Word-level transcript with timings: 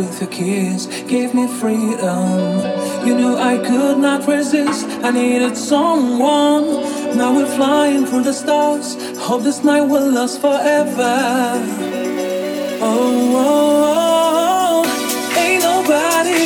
with 0.00 0.20
your 0.20 0.30
kiss, 0.30 0.86
gave 1.06 1.34
me 1.34 1.46
freedom. 1.46 2.26
You 3.06 3.14
knew 3.20 3.36
I 3.36 3.58
could 3.58 3.98
not 3.98 4.26
resist. 4.26 4.86
I 5.06 5.10
needed 5.10 5.56
someone. 5.56 6.66
Now 7.18 7.36
we're 7.36 7.54
flying 7.58 8.06
through 8.06 8.24
the 8.30 8.32
stars. 8.32 8.86
Hope 9.18 9.42
this 9.42 9.62
night 9.62 9.82
will 9.82 10.10
last 10.10 10.40
forever. 10.40 11.16
Oh, 12.82 12.92
oh, 13.46 14.84
oh. 14.84 15.38
ain't 15.44 15.62
nobody 15.72 16.44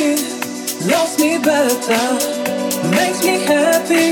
loves 0.91 1.15
me 1.23 1.31
better. 1.51 2.05
Makes 2.99 3.21
me 3.27 3.35
happy, 3.53 4.07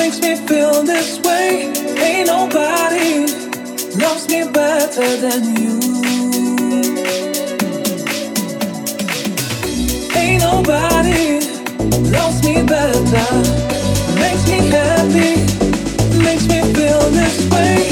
makes 0.00 0.18
me 0.20 0.32
feel 0.46 0.82
this 0.82 1.20
way. 1.26 1.72
Ain't 2.06 2.26
nobody 2.26 3.10
loves 4.04 4.28
me 4.28 4.40
better 4.60 5.08
than 5.24 5.42
you. 5.56 5.91
Nobody 10.62 11.40
loves 12.10 12.42
me 12.44 12.62
better, 12.62 13.32
makes 14.20 14.46
me 14.48 14.58
happy, 14.68 15.34
makes 16.22 16.46
me 16.46 16.60
feel 16.72 17.00
this 17.10 17.50
way. 17.50 17.91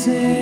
say 0.00 0.39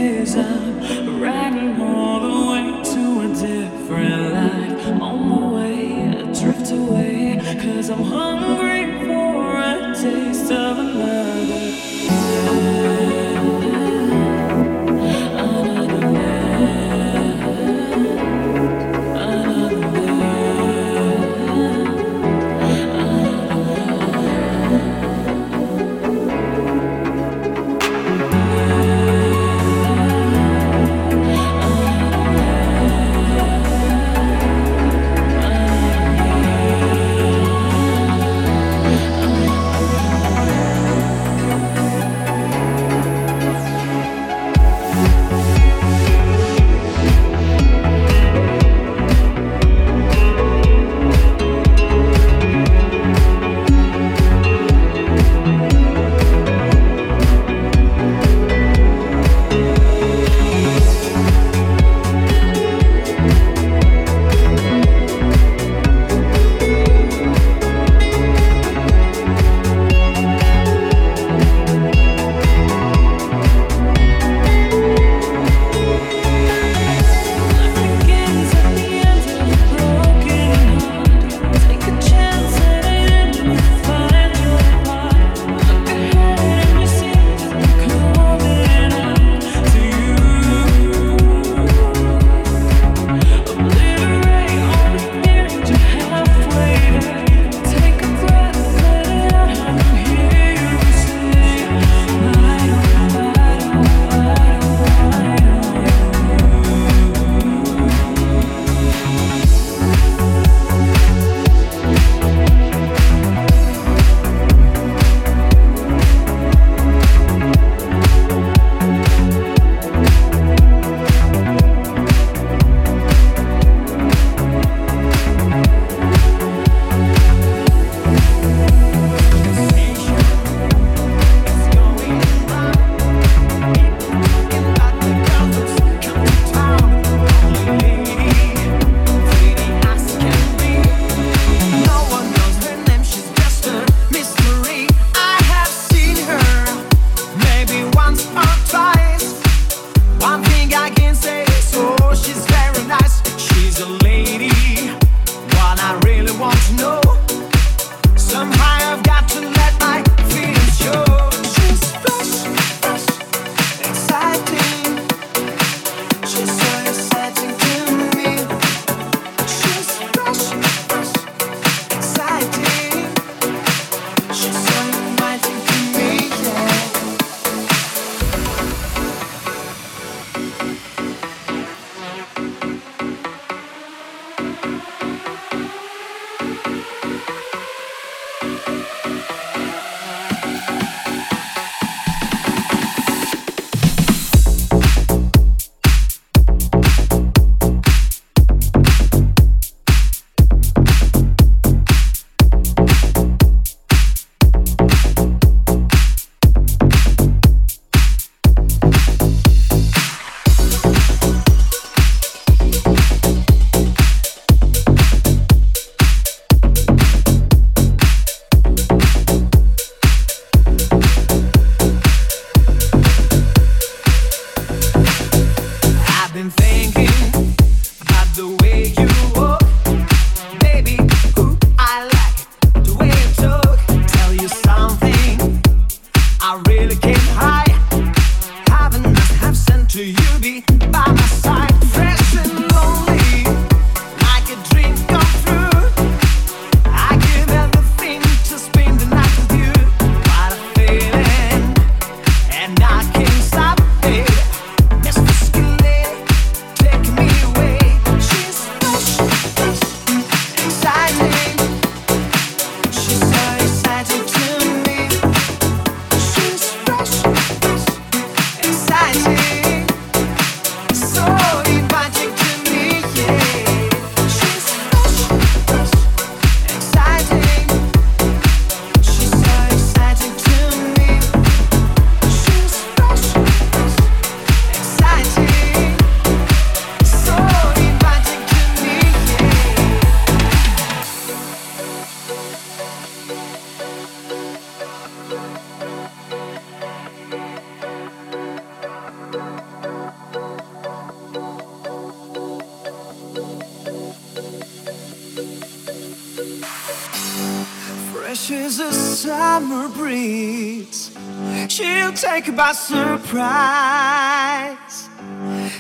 take 312.40 312.54
by 312.54 312.72
surprise. 312.72 314.28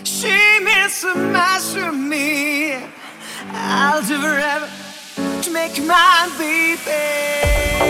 She 0.02 0.60
means 0.60 0.94
so 0.94 1.14
much 1.14 1.72
to 1.74 1.92
me. 1.92 2.74
I'll 3.52 4.02
do 4.02 4.20
whatever 4.20 4.68
to 5.42 5.50
make 5.52 5.80
my 5.84 6.28
baby. 6.38 7.87